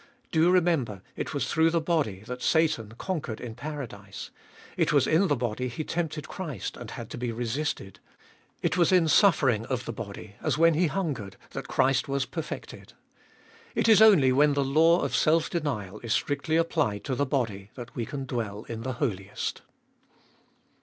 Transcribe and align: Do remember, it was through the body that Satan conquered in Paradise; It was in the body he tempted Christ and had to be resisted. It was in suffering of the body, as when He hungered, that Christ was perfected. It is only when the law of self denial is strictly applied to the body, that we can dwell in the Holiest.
Do 0.31 0.49
remember, 0.49 1.03
it 1.15 1.31
was 1.31 1.47
through 1.47 1.69
the 1.69 1.79
body 1.79 2.21
that 2.25 2.41
Satan 2.41 2.93
conquered 2.97 3.39
in 3.39 3.53
Paradise; 3.53 4.31
It 4.75 4.91
was 4.91 5.05
in 5.05 5.27
the 5.27 5.35
body 5.35 5.67
he 5.67 5.83
tempted 5.83 6.27
Christ 6.27 6.75
and 6.75 6.89
had 6.89 7.07
to 7.11 7.19
be 7.19 7.31
resisted. 7.31 7.99
It 8.63 8.77
was 8.77 8.91
in 8.91 9.07
suffering 9.07 9.63
of 9.67 9.85
the 9.85 9.93
body, 9.93 10.37
as 10.41 10.57
when 10.57 10.73
He 10.73 10.87
hungered, 10.87 11.37
that 11.51 11.67
Christ 11.67 12.07
was 12.07 12.25
perfected. 12.25 12.93
It 13.75 13.87
is 13.87 14.01
only 14.01 14.31
when 14.31 14.53
the 14.55 14.63
law 14.65 15.01
of 15.01 15.15
self 15.15 15.51
denial 15.51 15.99
is 15.99 16.13
strictly 16.13 16.55
applied 16.57 17.03
to 17.03 17.13
the 17.13 17.27
body, 17.27 17.69
that 17.75 17.95
we 17.95 18.07
can 18.07 18.25
dwell 18.25 18.63
in 18.63 18.81
the 18.81 18.93
Holiest. 18.93 19.61